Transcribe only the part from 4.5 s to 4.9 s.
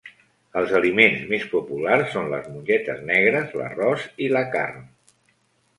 carn.